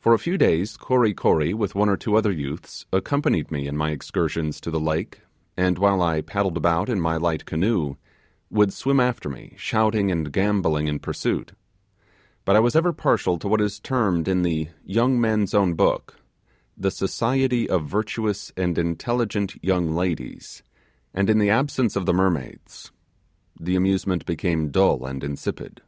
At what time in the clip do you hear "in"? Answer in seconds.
3.68-3.76, 6.88-7.00, 10.88-10.98, 14.26-14.42, 21.30-21.38